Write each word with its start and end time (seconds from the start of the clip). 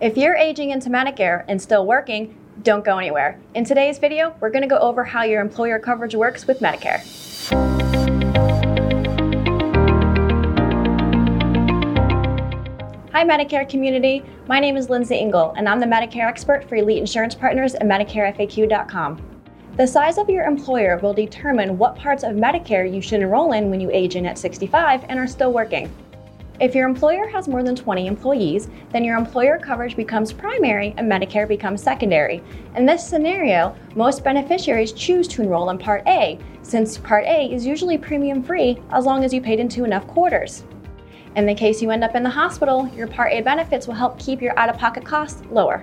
If 0.00 0.16
you're 0.16 0.34
aging 0.34 0.70
into 0.70 0.90
Medicare 0.90 1.44
and 1.46 1.62
still 1.62 1.86
working, 1.86 2.36
don't 2.64 2.84
go 2.84 2.98
anywhere. 2.98 3.38
In 3.54 3.64
today's 3.64 3.98
video, 3.98 4.34
we're 4.40 4.50
going 4.50 4.62
to 4.62 4.68
go 4.68 4.78
over 4.78 5.04
how 5.04 5.22
your 5.22 5.40
employer 5.40 5.78
coverage 5.78 6.16
works 6.16 6.48
with 6.48 6.58
Medicare. 6.58 6.98
Hi, 13.12 13.24
Medicare 13.24 13.68
community. 13.68 14.24
My 14.48 14.58
name 14.58 14.76
is 14.76 14.90
Lindsay 14.90 15.16
Engel, 15.16 15.54
and 15.56 15.68
I'm 15.68 15.78
the 15.78 15.86
Medicare 15.86 16.26
expert 16.26 16.68
for 16.68 16.74
Elite 16.74 16.98
Insurance 16.98 17.36
Partners 17.36 17.74
and 17.74 17.88
MedicareFAQ.com. 17.88 19.22
The 19.76 19.86
size 19.86 20.18
of 20.18 20.28
your 20.28 20.44
employer 20.44 20.98
will 20.98 21.14
determine 21.14 21.78
what 21.78 21.94
parts 21.94 22.24
of 22.24 22.32
Medicare 22.32 22.92
you 22.92 23.00
should 23.00 23.20
enroll 23.20 23.52
in 23.52 23.70
when 23.70 23.80
you 23.80 23.90
age 23.92 24.16
in 24.16 24.26
at 24.26 24.38
65 24.38 25.04
and 25.08 25.20
are 25.20 25.28
still 25.28 25.52
working. 25.52 25.88
If 26.60 26.72
your 26.72 26.86
employer 26.86 27.26
has 27.26 27.48
more 27.48 27.64
than 27.64 27.74
20 27.74 28.06
employees, 28.06 28.68
then 28.92 29.02
your 29.02 29.18
employer 29.18 29.58
coverage 29.58 29.96
becomes 29.96 30.32
primary 30.32 30.94
and 30.96 31.10
Medicare 31.10 31.48
becomes 31.48 31.82
secondary. 31.82 32.44
In 32.76 32.86
this 32.86 33.04
scenario, 33.04 33.74
most 33.96 34.22
beneficiaries 34.22 34.92
choose 34.92 35.26
to 35.28 35.42
enroll 35.42 35.70
in 35.70 35.78
Part 35.78 36.06
A, 36.06 36.38
since 36.62 36.96
Part 36.96 37.24
A 37.24 37.52
is 37.52 37.66
usually 37.66 37.98
premium 37.98 38.40
free 38.40 38.80
as 38.92 39.04
long 39.04 39.24
as 39.24 39.34
you 39.34 39.40
paid 39.40 39.58
into 39.58 39.84
enough 39.84 40.06
quarters. 40.06 40.62
In 41.34 41.44
the 41.44 41.54
case 41.56 41.82
you 41.82 41.90
end 41.90 42.04
up 42.04 42.14
in 42.14 42.22
the 42.22 42.30
hospital, 42.30 42.88
your 42.94 43.08
Part 43.08 43.32
A 43.32 43.40
benefits 43.40 43.88
will 43.88 43.94
help 43.94 44.16
keep 44.20 44.40
your 44.40 44.56
out 44.56 44.68
of 44.68 44.78
pocket 44.78 45.04
costs 45.04 45.42
lower. 45.50 45.82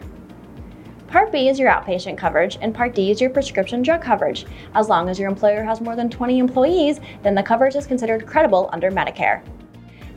Part 1.07 1.33
B 1.33 1.49
is 1.49 1.59
your 1.59 1.69
outpatient 1.69 2.17
coverage, 2.17 2.57
and 2.61 2.73
Part 2.73 2.95
D 2.95 3.11
is 3.11 3.19
your 3.19 3.29
prescription 3.29 3.81
drug 3.81 4.01
coverage. 4.01 4.45
As 4.73 4.87
long 4.87 5.09
as 5.09 5.19
your 5.19 5.29
employer 5.29 5.63
has 5.63 5.81
more 5.81 5.97
than 5.97 6.09
20 6.09 6.39
employees, 6.39 7.01
then 7.23 7.35
the 7.35 7.43
coverage 7.43 7.75
is 7.75 7.85
considered 7.85 8.25
credible 8.25 8.69
under 8.71 8.89
Medicare. 8.89 9.41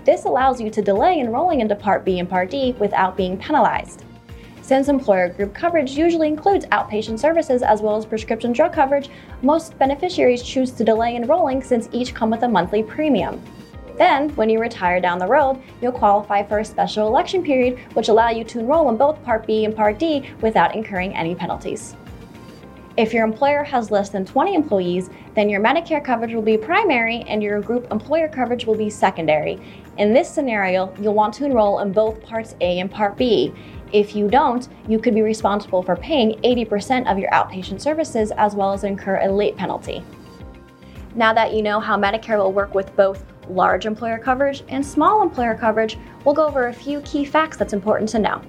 This 0.05 0.27
allows 0.27 0.61
you 0.61 0.69
to 0.69 0.83
delay 0.83 1.19
enrolling 1.19 1.61
into 1.61 1.75
Part 1.75 2.05
B 2.05 2.19
and 2.19 2.29
Part 2.29 2.51
D 2.51 2.73
without 2.79 3.17
being 3.17 3.39
penalized. 3.39 4.05
Since 4.61 4.89
employer 4.89 5.31
group 5.31 5.55
coverage 5.55 5.93
usually 5.93 6.29
includes 6.29 6.67
outpatient 6.67 7.19
services 7.19 7.63
as 7.63 7.81
well 7.81 7.97
as 7.97 8.05
prescription 8.05 8.53
drug 8.53 8.73
coverage, 8.73 9.09
most 9.43 9.79
beneficiaries 9.79 10.43
choose 10.43 10.71
to 10.73 10.85
delay 10.85 11.17
enrolling 11.17 11.63
since 11.63 11.89
each 11.93 12.15
come 12.15 12.31
with 12.31 12.43
a 12.43 12.49
monthly 12.49 12.83
premium. 12.83 13.43
Then, 13.97 14.31
when 14.37 14.51
you 14.51 14.59
retire 14.59 15.01
down 15.01 15.19
the 15.19 15.27
road, 15.27 15.63
you'll 15.81 15.93
qualify 15.93 16.43
for 16.43 16.59
a 16.59 16.65
special 16.65 17.07
election 17.07 17.43
period 17.43 17.79
which 17.95 18.09
allow 18.09 18.31
you 18.31 18.45
to 18.45 18.59
enroll 18.59 18.89
in 18.91 18.97
both 18.97 19.23
Part 19.23 19.47
B 19.47 19.65
and 19.65 19.75
Part 19.75 19.99
D 19.99 20.29
without 20.41 20.75
incurring 20.75 21.15
any 21.15 21.35
penalties. 21.35 21.97
If 22.97 23.13
your 23.13 23.25
employer 23.25 23.65
has 23.65 23.91
less 23.91 24.11
than 24.11 24.25
20 24.25 24.55
employees, 24.55 25.11
then 25.35 25.49
your 25.49 25.61
Medicare 25.61 26.05
coverage 26.05 26.33
will 26.33 26.43
be 26.43 26.57
primary 26.57 27.23
and 27.23 27.43
your 27.43 27.61
group 27.61 27.91
employer 27.91 28.29
coverage 28.29 28.67
will 28.67 28.77
be 28.77 28.89
secondary. 28.89 29.59
In 29.99 30.13
this 30.13 30.33
scenario, 30.33 30.95
you'll 31.01 31.15
want 31.15 31.35
to 31.35 31.45
enroll 31.45 31.81
in 31.81 31.91
both 31.91 32.23
Parts 32.23 32.55
A 32.61 32.79
and 32.79 32.89
Part 32.89 33.17
B. 33.17 33.53
If 33.93 34.15
you 34.15 34.29
don't, 34.29 34.69
you 34.87 35.01
could 35.01 35.13
be 35.13 35.23
responsible 35.23 35.83
for 35.83 35.97
paying 35.97 36.41
80% 36.43 37.11
of 37.11 37.19
your 37.19 37.31
outpatient 37.33 37.81
services 37.81 38.31
as 38.37 38.55
well 38.55 38.73
as 38.73 38.85
incur 38.85 39.19
a 39.21 39.29
late 39.29 39.57
penalty. 39.57 40.05
Now 41.17 41.33
that 41.35 41.53
you 41.53 41.63
know 41.63 41.81
how 41.81 41.99
Medicare 41.99 42.39
will 42.39 42.53
work 42.53 42.75
with 42.77 42.95
both 42.95 43.25
large 43.49 43.87
employer 43.87 44.19
coverage 44.19 44.63
and 44.69 44.87
small 44.87 45.21
employer 45.21 45.57
coverage, 45.57 45.99
we'll 46.25 46.35
go 46.35 46.47
over 46.47 46.69
a 46.69 46.73
few 46.73 47.01
key 47.01 47.25
facts 47.25 47.57
that's 47.57 47.73
important 47.73 48.09
to 48.11 48.21
know. 48.21 48.41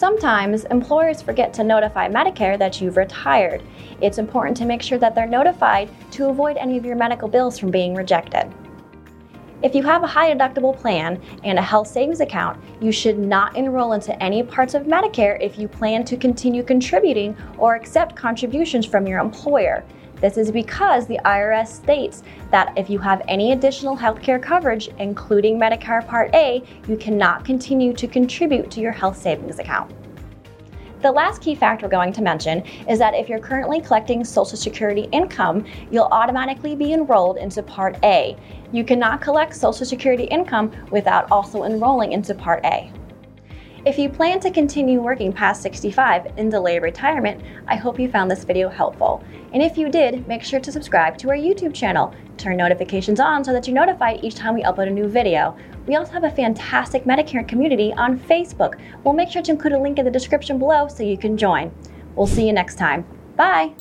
Sometimes 0.00 0.64
employers 0.64 1.20
forget 1.20 1.52
to 1.52 1.62
notify 1.62 2.08
Medicare 2.08 2.58
that 2.58 2.80
you've 2.80 2.96
retired. 2.96 3.62
It's 4.00 4.16
important 4.16 4.56
to 4.56 4.64
make 4.64 4.80
sure 4.80 4.96
that 4.96 5.14
they're 5.14 5.26
notified 5.26 5.90
to 6.12 6.30
avoid 6.30 6.56
any 6.56 6.78
of 6.78 6.86
your 6.86 6.96
medical 6.96 7.28
bills 7.28 7.58
from 7.58 7.70
being 7.70 7.94
rejected. 7.94 8.50
If 9.62 9.74
you 9.74 9.82
have 9.82 10.02
a 10.02 10.06
high 10.06 10.34
deductible 10.34 10.74
plan 10.74 11.20
and 11.44 11.58
a 11.58 11.62
health 11.62 11.86
savings 11.86 12.20
account, 12.20 12.58
you 12.80 12.92
should 12.92 13.18
not 13.18 13.58
enroll 13.58 13.92
into 13.92 14.18
any 14.22 14.42
parts 14.42 14.72
of 14.72 14.84
Medicare 14.84 15.38
if 15.38 15.58
you 15.58 15.68
plan 15.68 16.02
to 16.06 16.16
continue 16.16 16.62
contributing 16.62 17.36
or 17.58 17.74
accept 17.74 18.16
contributions 18.16 18.86
from 18.86 19.06
your 19.06 19.20
employer. 19.20 19.84
This 20.20 20.36
is 20.36 20.50
because 20.50 21.06
the 21.06 21.18
IRS 21.24 21.68
states 21.68 22.22
that 22.50 22.76
if 22.76 22.90
you 22.90 22.98
have 22.98 23.22
any 23.26 23.52
additional 23.52 23.96
healthcare 23.96 24.40
coverage, 24.40 24.88
including 24.98 25.58
Medicare 25.58 26.06
Part 26.06 26.34
A, 26.34 26.62
you 26.86 26.96
cannot 26.96 27.44
continue 27.44 27.94
to 27.94 28.06
contribute 28.06 28.70
to 28.72 28.80
your 28.80 28.92
health 28.92 29.16
savings 29.16 29.58
account. 29.58 29.90
The 31.00 31.10
last 31.10 31.40
key 31.40 31.54
fact 31.54 31.82
we're 31.82 31.88
going 31.88 32.12
to 32.12 32.20
mention 32.20 32.62
is 32.86 32.98
that 32.98 33.14
if 33.14 33.30
you're 33.30 33.38
currently 33.38 33.80
collecting 33.80 34.22
Social 34.22 34.58
Security 34.58 35.08
income, 35.12 35.64
you'll 35.90 36.08
automatically 36.12 36.76
be 36.76 36.92
enrolled 36.92 37.38
into 37.38 37.62
Part 37.62 37.96
A. 38.02 38.36
You 38.72 38.84
cannot 38.84 39.22
collect 39.22 39.56
Social 39.56 39.86
Security 39.86 40.24
income 40.24 40.70
without 40.90 41.30
also 41.32 41.64
enrolling 41.64 42.12
into 42.12 42.34
Part 42.34 42.62
A. 42.66 42.92
If 43.86 43.98
you 43.98 44.10
plan 44.10 44.40
to 44.40 44.50
continue 44.50 45.00
working 45.00 45.32
past 45.32 45.62
65 45.62 46.34
and 46.36 46.50
delay 46.50 46.78
retirement, 46.78 47.42
I 47.66 47.76
hope 47.76 47.98
you 47.98 48.10
found 48.10 48.30
this 48.30 48.44
video 48.44 48.68
helpful. 48.68 49.24
And 49.54 49.62
if 49.62 49.78
you 49.78 49.88
did, 49.88 50.28
make 50.28 50.42
sure 50.42 50.60
to 50.60 50.70
subscribe 50.70 51.16
to 51.18 51.30
our 51.30 51.36
YouTube 51.36 51.72
channel. 51.72 52.14
Turn 52.36 52.58
notifications 52.58 53.20
on 53.20 53.42
so 53.42 53.54
that 53.54 53.66
you're 53.66 53.74
notified 53.74 54.22
each 54.22 54.34
time 54.34 54.54
we 54.54 54.64
upload 54.64 54.88
a 54.88 54.90
new 54.90 55.08
video. 55.08 55.56
We 55.86 55.96
also 55.96 56.12
have 56.12 56.24
a 56.24 56.30
fantastic 56.30 57.04
Medicare 57.04 57.48
community 57.48 57.94
on 57.94 58.18
Facebook. 58.18 58.78
We'll 59.02 59.14
make 59.14 59.30
sure 59.30 59.40
to 59.40 59.50
include 59.50 59.72
a 59.72 59.80
link 59.80 59.98
in 59.98 60.04
the 60.04 60.10
description 60.10 60.58
below 60.58 60.86
so 60.88 61.02
you 61.02 61.16
can 61.16 61.38
join. 61.38 61.72
We'll 62.16 62.26
see 62.26 62.46
you 62.46 62.52
next 62.52 62.76
time. 62.76 63.06
Bye! 63.36 63.72